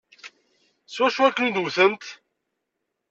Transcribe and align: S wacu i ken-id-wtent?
S 0.87 0.95
wacu 0.99 1.23
i 1.27 1.31
ken-id-wtent? 1.31 2.05